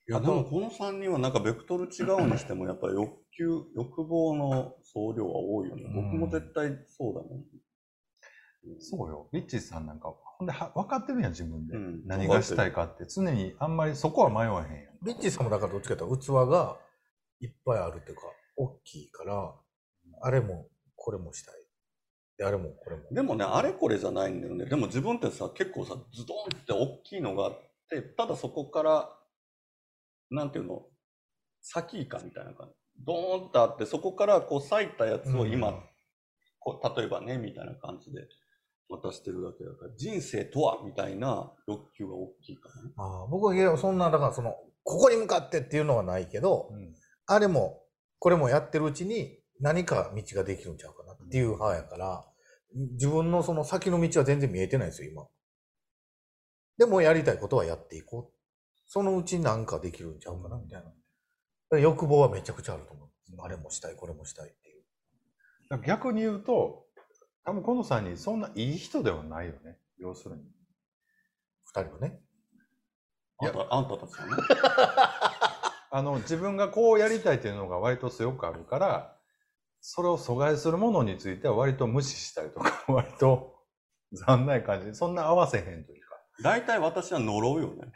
[0.06, 5.84] いや、でもこの3人はなんかベクトル違うにしても、 やっぱり欲求、欲望の総量は多いよね。
[5.84, 7.44] うん僕も絶対そうだもん。
[8.78, 9.28] そうよ。
[9.32, 11.76] リッチーさんなんか、ほんでは分かってるやん、自分で。
[11.76, 13.06] うん何がしたいかって。
[13.06, 14.94] 常にあんまりそこは迷わへんやん。
[15.02, 16.78] リッチーさんもだからどっちかというと器が
[17.40, 18.22] いっぱいあるっていうか、
[18.56, 19.54] 大きいから、
[20.22, 21.54] あれもこれもしたい。
[22.38, 23.02] で、あれもこれも。
[23.10, 24.66] でもね、あれこれじゃないんだよね。
[24.66, 27.52] でも自分ってさ、結構さ、ズドンって大きいのがあっ
[27.88, 29.10] て、ただそこから、
[30.30, 30.86] なんていうの、
[31.60, 32.74] 先かみたいな感じ。
[33.04, 35.74] ドーンってあって、そこからこう咲いたやつを今、うん
[36.64, 38.26] こう例えばね、みたいな感じで
[38.88, 43.04] 渡してるだけだから、人生とはみたいな欲求が大きいかな。
[43.04, 46.94] ああ僕はそんな、だからその、ここに向かってっていうのはないけど、うん
[47.26, 47.83] あれも、
[48.24, 52.24] これもやってるうちに何か道ができるんちゃうかなっていう派やから、
[52.92, 55.26] 自分のその先の道は全然見えてないんですよ、今。
[56.78, 58.34] でもやりたいことはやっていこう。
[58.86, 60.82] そのうちなんかできるんちゃうかなみたい
[61.70, 61.78] な。
[61.78, 63.08] 欲望はめちゃくちゃあると思う。
[63.40, 65.82] あれもしたい、これもしたいっていう。
[65.86, 66.86] 逆に言うと、
[67.44, 69.76] 多分この3人そんないい人ではないよね。
[69.98, 70.44] 要するに。
[71.64, 72.18] 二人はね。
[73.40, 74.32] あんたあんたたちはね。
[75.94, 79.16] あの、自分がこうやりたいっていうのが割と強くあるから、
[79.80, 83.54] それを阻害するものについては割と無視したりとか、 割と
[84.12, 84.92] 残ない感じ。
[84.96, 86.16] そんな合わせへんというか。
[86.42, 87.92] 大体私は呪うよね。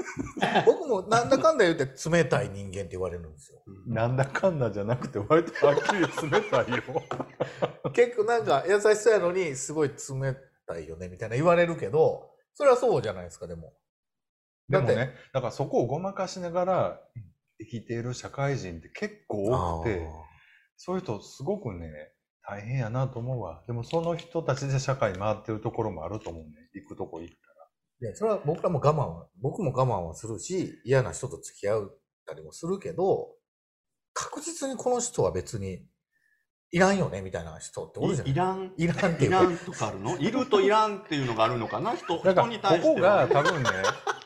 [0.64, 3.62] 僕もなんだかんだ言って冷たい人間って言われるんですよ。
[3.86, 6.82] なんだかんだじゃなくて割とはっきり冷たいよ。
[7.92, 10.34] 結構なんか優しそうやのにすごい冷
[10.66, 13.74] たいよねみたいな言われるけど、それはそうじゃないですか、でも。
[14.70, 17.00] だっでもね、だからそこをごまかしながら
[17.60, 20.08] 生きている社会人って結構多くて、
[20.76, 21.90] そういう人すごくね、
[22.48, 23.62] 大変やなと思うわ。
[23.66, 26.50] でもその人たちで社会回ってるところもあると思うね。
[26.74, 27.34] 行くとこ行っ
[28.00, 28.10] たら。
[28.10, 33.28] で、それは僕らも我慢は、僕も我慢はするし、嫌な人と付き合ったりもするけど、
[34.12, 35.86] 確実にこの人は別に
[36.72, 38.32] いらんよねみたいな人っておるじゃない？
[38.32, 38.72] いいらん。
[38.76, 39.42] いらんっていか。
[39.42, 40.18] いうらんとかあるの？
[40.18, 41.94] いるといらんっていうのがあるのかな？
[41.94, 43.26] 人人にらここ対しては。
[43.28, 43.70] が多分ね、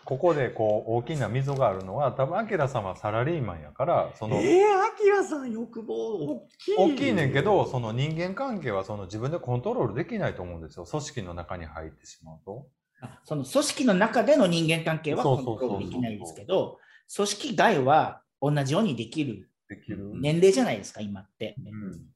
[0.06, 6.74] ここでこう大きな溝があるのは、多分アキラさんはサラリーマンやから、その、ええー、アキラさん欲望大きい。
[6.76, 10.84] 大きいねんけど、その人間関係はその自分でコントロールできないと思うんですよ。
[10.84, 12.68] 組織の中に入ってしまうと。
[13.02, 16.78] あその組織の中での人間関係はコンそうそうそうトロールできないですけど、
[17.14, 20.12] 組織外は同じようにできるできる。
[20.14, 21.56] 年齢じゃないですか、今って。
[21.58, 22.06] うん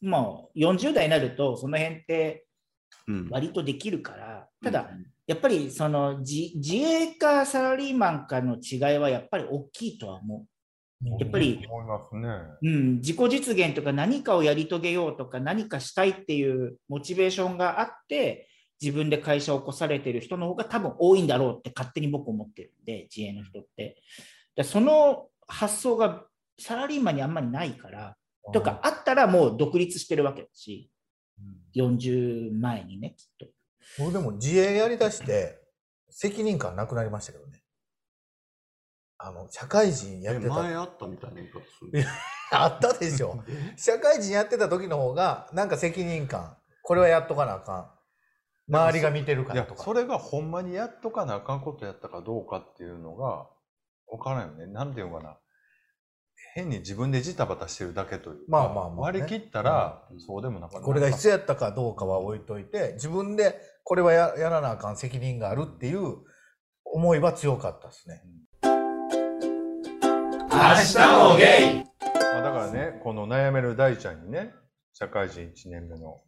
[0.00, 2.46] もう40代になると、その辺って
[3.08, 4.90] うん割とでききるから、ただ、
[5.28, 10.46] やっぱりその自自営かサラリーマンかの違いはやっぱり大きいとは思
[11.20, 11.64] やっぱり。
[12.60, 12.66] う。
[12.66, 18.48] うん、自己実現とか何かをやり遂げようとか何かしたいっていうモチベーションがあって、
[18.80, 24.02] 自分で会社を起こされてる人の方が多分多いんだろうって勝手に僕思ってるんで、自営の人って。
[24.56, 26.24] でその発想が
[26.58, 28.16] サラリーマンにあんまりないから、
[28.52, 30.90] とかあったらもう独立してるわけだし、
[31.76, 33.57] 40前にね、きっと。
[33.98, 35.58] 僕でも自営やりだして、
[36.10, 37.62] 責任感なくなりましたけどね。
[39.18, 40.54] あの、社会人やえってた。
[40.54, 42.04] 前あったみたいな言い方する
[42.52, 43.42] あったでしょ。
[43.76, 46.56] 社会人やってた時の方が、なんか責任感。
[46.82, 47.90] これはやっとかなあかん。
[48.70, 49.82] 周りが見てるからと、か。
[49.82, 53.48] それがほんまにやっとかなあかんことやったかどうかっていうのが、
[54.06, 54.66] わからんよね。
[54.66, 55.38] なんていうのかな。
[56.54, 60.86] 変に自分でジタバタしてるだけというか、まあまあまあね割り切ったら、うんそうでもなかった。
[60.86, 66.16] これが必要やったかどうかは置いといて、自分でこれはややらなあかん責任があるっていう
[66.84, 68.22] 思いは強かったですね。
[70.50, 70.98] 明日
[71.30, 74.52] もゲイまあだからね、この悩める大ちゃんにね、
[74.92, 76.20] 社会人1年目の、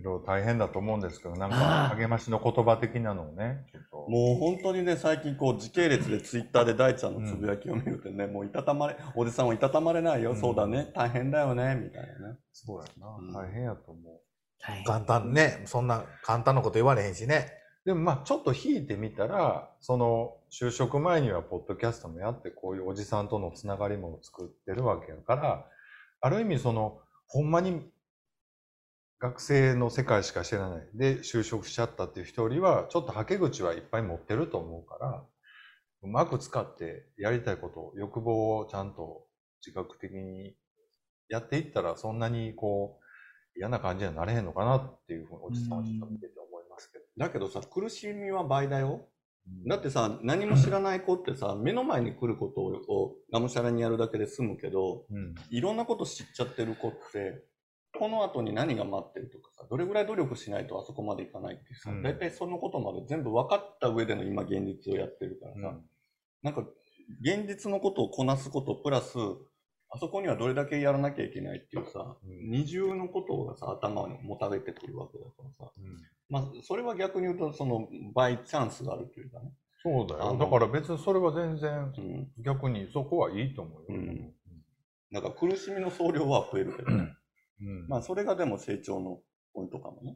[0.00, 1.56] いろいろ大変だと思うんですけど、なんか
[1.96, 3.66] 励ましの言葉的なのをね。
[4.08, 10.40] もう本当にね、最近こう時系列でツイッターで大ちゃんのつぶやきを見るとね、もういたたまれ、おじさんはいたたまれないよ、うん。
[10.40, 12.38] そうだね、大変だよね、みたいなね。
[12.52, 13.32] そうやな、うん。
[13.32, 14.20] 大変やと思う。
[14.60, 14.84] はい。
[14.84, 17.52] 簡単ね、そんな簡単なこと言われへんしね。
[17.84, 25.66] でもまあちょっと引いてみたら、その就職前にはポッドキャストもやって、こういうおじさんとのつながりも作ってるわけやから、
[26.20, 27.90] ある意味その、ほんまに
[29.20, 35.24] 学生の世界しか知らないで就職しちゃったっていう人よりは、ちょっとはけ口はいっぱい持ってると思うから、
[36.02, 39.24] うまく使ってやりたいこと、欲望をちゃんと
[39.66, 40.54] 自覚的に
[41.28, 47.04] やっていったら、そんなにこう、嫌な感じにはなれへんのかなっていうふうにおじさんはちょっと見てて思いますけど。
[47.16, 49.08] だけどさ、苦しみは倍だよ。
[49.66, 57.44] だっってさ、何も知らない子ってさ、目の前に来ることをがむしゃらにやるだけで済むけど、うん、いろんなこと知っちゃってる子って、
[57.96, 65.78] この後に何が待ってるとかさ、どれぐらい努力しないとあそこまでいかないってさ、うん大体そのことまで全部分かった上での今現実をやってるからさ、
[66.42, 66.64] なんか
[67.22, 69.16] 現実のことをこなすことプラス、
[69.90, 75.72] あそこにはどれだけやらなきゃいけないっていうさ、うん二重のことがさ、頭にもたれてくるわけだからさ、
[76.28, 79.50] まあ、それは逆に言うと、その倍チャンスがあるというかね。
[79.82, 80.36] そうだよ。
[80.36, 82.28] だから別にそれは全然うん。
[82.42, 83.86] 逆にそこはいいと思うよ。
[83.88, 84.34] うん
[85.10, 87.14] なんか苦しみの総量は増えるけどね。
[87.60, 87.88] うん。
[87.88, 90.14] まあ、それがでも成長のポイントかもね。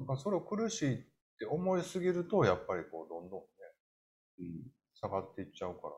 [0.00, 0.98] だからそれを苦しいっ
[1.38, 3.46] て思いすぎると、やっぱりこう、どんどんね、
[4.38, 4.72] うん。
[4.94, 5.94] 下がっていっちゃうから、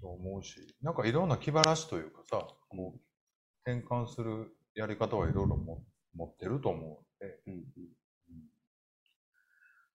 [0.00, 3.00] と思うし、なんかいろんな気晴らしというかさ、こう、
[3.70, 6.78] 転換するやり方はいろいろも持ってると思
[7.20, 7.60] うんで、うんうん。
[7.60, 7.66] い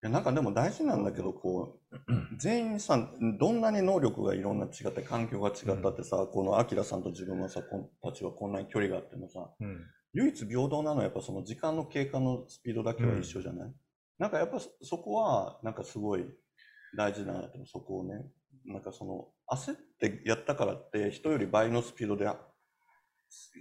[0.02, 1.96] やなんかでも大事なんだけど、こう、
[2.38, 9.80] 全員さ、どんなに能力がいろんな違って、環境が違ったってさ、このアキラさんと自分はさ、こんたちはこんなに距離があってもさ、うん。
[10.14, 13.72] 唯一平等なのはやっぱその時間の経過のスピードだけは一緒じゃない、
[14.18, 16.24] なんかやっぱそそこは、なんかすごい
[16.96, 18.24] 大事だなとそこをね。
[18.64, 22.38] なんかその、焦ってやったからって、人より倍のスピードであ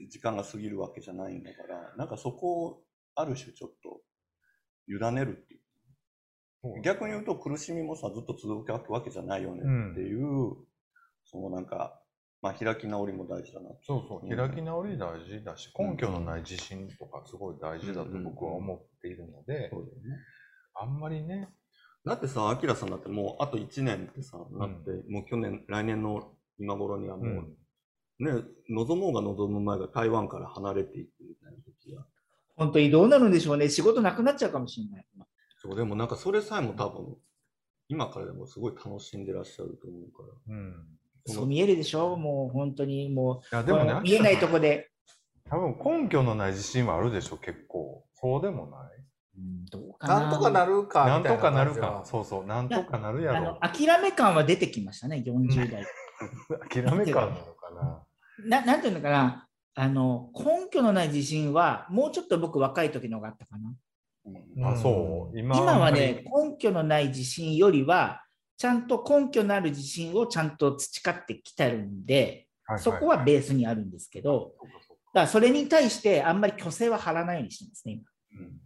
[0.09, 2.83] 時間が過ぎるわけじゃないんだから、なんかそこを
[3.15, 4.01] ある種ちょっと
[4.87, 5.60] 委ねるっていう。
[6.83, 10.55] 逆に言うと苦しみもさ、ずっと続くわけじゃないよねっていう、
[11.25, 11.99] そのなんか、
[12.41, 13.69] まあ開き直りも大事だな。
[13.81, 19.71] そうそう、うん開き直り大事だし、根拠のない自信とかすごい大事だと僕は思っているので。
[20.73, 21.49] あんまりね、
[22.05, 27.57] だってさ、アキラさんだってもうあと1年ってさ、なって、もう去年、来年の今頃にはもう、うん
[28.21, 32.05] ね、望もうが望む前が台湾から離れていくみたいな時が。
[32.55, 33.67] 本当にどうなるんでしょうね。
[33.69, 35.05] 仕事なくなっちゃうかもしれない。
[35.61, 37.15] そう、でもなんかそれさえも多分、
[37.87, 40.55] 今からでもすごい楽しんでらっしゃると思うから。
[40.55, 40.87] うん。
[41.27, 42.15] いそう見えるでしょ？
[42.15, 44.89] もう本当にもう、や、でもね見えないとこで。
[45.47, 48.03] 多分根拠のない自信はあるでしょ、結構。
[48.15, 49.03] そうでもない
[49.37, 52.01] うんどうかななんとかなるかなんみたいとかなるか。
[52.05, 53.73] そうそう、なんとかなるやろあの。
[53.73, 55.85] 諦め感は出てきましたね、40代。
[56.69, 58.03] 諦め感なのかな。
[58.45, 63.73] ななんていうのかなあの、根拠のない自信は、もうちょっと僕若い時の方があったかな。
[64.57, 65.39] うんあ、そう。
[65.39, 68.23] 今今はね、根拠のない自信よりは、
[68.57, 74.69] ちゃんと根拠のある自信をちゃんと培ってきてるんで、はいそこはベースにあるんですけど、だか
[75.13, 78.03] らそれに対してあんまり虚勢は張らないようにしてますね、今。
[78.43, 78.61] うん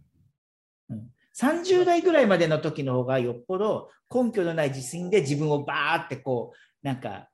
[1.38, 7.28] 30代ぐらいまでの時の方がよっぽど根拠のない自信で自分をバーってこう、なんか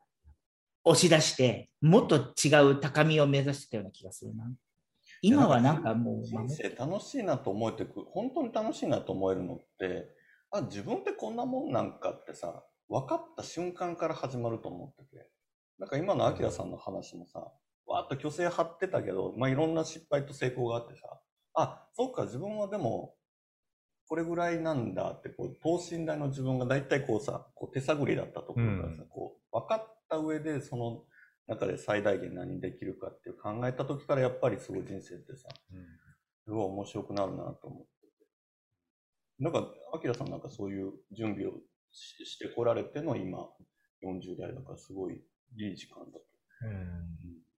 [0.84, 4.50] 押し出して、もっと違う高みを目指してたような気がするな。
[5.22, 10.08] 今はなんかもう、人生楽しいなと思えてく、本当に楽しいなと思えるのって、
[10.50, 15.30] あ、自分ってこんなもんなんかってさ、分かった瞬間から始まると思ってて。
[15.78, 17.52] なんか今のアキラさんの話もさ、
[17.86, 21.20] わーっと虚勢張ってたけど、まあ、いろんな失敗と成功があってさ、
[21.54, 23.14] あ、そっか、自分はでも、
[24.08, 31.04] これぐらいなんだって、こう、等身大の自分が大体こうさ、こう手探りだったところからさ、うんこう、分かった上で、その
[31.47, 35.49] 中で最大限何できるかっていう考えた時から、やっぱりすごい人生ってさ、
[36.45, 38.26] すごい面白くなるなと思ってて。
[39.38, 41.53] なんか、アキラさんなんかそういう準備を
[41.90, 43.38] ししてこられての今、
[44.05, 45.22] 40代だからすごい
[45.57, 46.24] いい時間だと。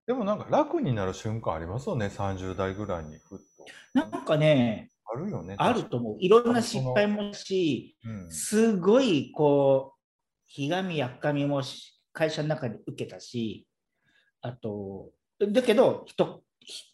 [0.06, 3.44] でもなんか楽になる瞬間ありますよね、30代ぐらいにふっと。
[3.94, 5.54] なんかね、あるよね。
[5.58, 6.16] あると思う。
[6.20, 8.30] いろんな失敗もし、うん。
[8.30, 10.00] すごいこう、
[10.46, 13.66] ひがみやっかみもし会社の中で受けたし、
[14.44, 16.84] あと、だけど、人、ひ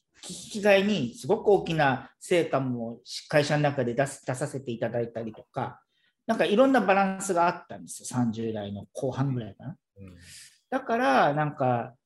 [0.55, 5.80] 引き換えにすごく大きな成果も会社の中で出す出させていただいたりとか、
[6.26, 9.76] なんかいろんなバランスがあったんですよ、30代の後半ぐらいかな。
[9.98, 10.14] うん
[10.70, 11.96] だから、なんか、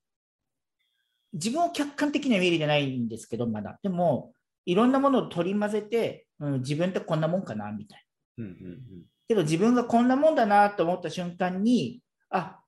[1.35, 3.79] 自分を客観的には見るじゃないんですけど、まだ。
[3.83, 4.33] でも、
[4.65, 8.07] いろんなものを取り混ぜて、うん、自分ってこんなもんかな、みたい
[8.39, 8.45] な。
[8.45, 12.59] うんうんけど自分がこんなもんだなと思った瞬間に、あ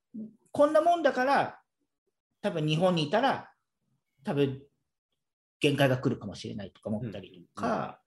[0.53, 1.59] こんなもんだから、
[2.47, 3.51] 多分日本にいたら、
[4.23, 4.63] 多分
[5.59, 7.99] 限界が来るかもしれないとか思ったりとか、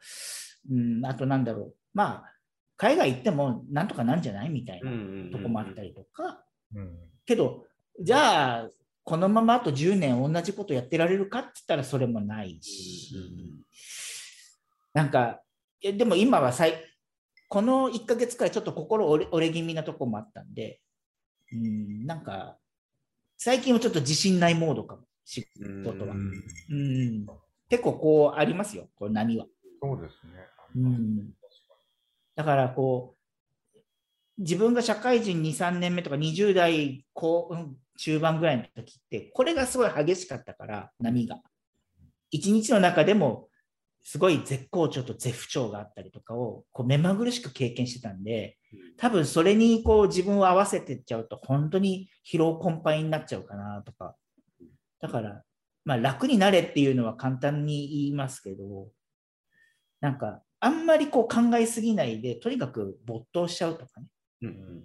[0.69, 2.33] うんあとなんだろう、まあ、
[2.77, 7.65] 海外行ってもなんとかなんじゃないみたいなうんうんうんうんとこもあったりとか、うんけど、
[7.99, 8.69] じゃあ、
[9.03, 13.13] このままあと10年同じことやってられるかって言ったらそれもないし、
[14.93, 15.41] なんか、
[15.81, 16.73] えでも今はさい
[17.49, 20.79] この1ヶ月くらいちょっと心折れ折れ気味なとこもあったんで、
[21.51, 22.58] うん、なんか、
[23.41, 26.13] 最近はちょっと自信ないモードかも、仕うん事は。
[26.13, 26.31] うん
[26.69, 27.25] うん、
[27.69, 29.45] 結構こうありますよ、これ波は。
[29.81, 30.45] そうですね。
[30.75, 31.29] うん、
[32.35, 33.15] だからこ
[33.73, 33.79] う、
[34.37, 41.41] 自分が社会人2、3年目とか20代後、うん中盤ぐらいの時って、これがすごい激しかったから、波が。
[42.31, 43.49] 一日の中でも、
[44.01, 48.57] すごい絶好調と絶不調があったりとかをこう目まぐるしく経験してたんで、
[48.97, 54.15] 多分それにこう自分を合わせてっちゃうと、本当に疲労困憊になっちゃうかなとか。
[55.01, 55.43] だから、
[55.85, 58.89] まあ楽になれっていうのは簡単に言いますけど、
[60.01, 64.07] なんか、あんまりこう考えすぎないで、とにかく没頭しちゃうとかね。
[64.41, 64.83] うんうん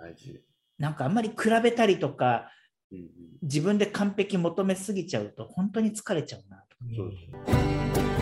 [0.00, 0.40] 大事。
[0.78, 2.50] なんかあんまり比べたりとか、
[2.92, 3.08] うんうん
[3.40, 6.84] 自分で完璧求めすぎちゃうと、本当に疲れちゃうなとか。
[6.96, 8.17] そうです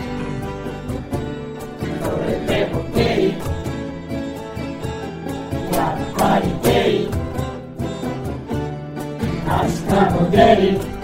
[2.65, 3.39] ね
[5.73, 6.71] やっぱりゲ
[7.03, 7.09] イ
[9.47, 9.53] 明
[9.89, 10.37] 日もゲ
[10.93, 10.96] イ